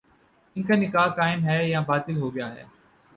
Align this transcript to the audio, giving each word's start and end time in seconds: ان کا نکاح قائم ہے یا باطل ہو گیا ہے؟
ان 0.55 0.63
کا 0.63 0.75
نکاح 0.75 1.07
قائم 1.07 1.43
ہے 1.45 1.59
یا 1.69 1.79
باطل 1.79 2.17
ہو 2.17 2.33
گیا 2.35 2.53
ہے؟ 2.55 2.63